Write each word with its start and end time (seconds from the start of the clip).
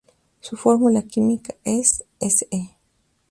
Su 0.39 0.57
fórmula 0.57 1.03
química 1.03 1.53
es 1.63 2.05
Se. 2.27 2.75